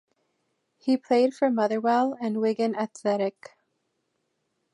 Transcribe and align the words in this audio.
He 0.79 0.97
played 0.97 1.35
for 1.35 1.51
Motherwell 1.51 2.17
and 2.19 2.41
Wigan 2.41 2.75
Athletic. 2.75 3.55